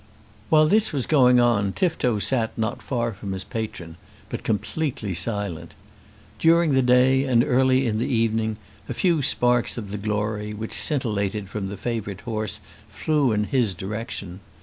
[0.49, 3.97] While this was going on Tifto sat not far from his patron,
[4.29, 5.75] but completely silent.
[6.39, 8.57] During the day and early in the evening
[8.89, 13.75] a few sparks of the glory which scintillated from the favourite horse flew in his
[13.75, 14.39] direction.